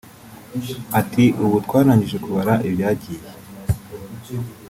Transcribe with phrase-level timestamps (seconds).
[0.99, 3.23] Ati “Ubu twarangije kubara ibyagiye